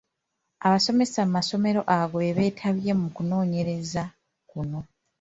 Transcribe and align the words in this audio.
Abasomesa 0.65 1.19
mu 1.25 1.31
masomero 1.37 1.81
ago 1.97 2.15
be 2.21 2.31
beetabye 2.37 2.91
mu 2.99 3.07
kunoonyereza 3.15 4.03
kuno. 4.49 4.79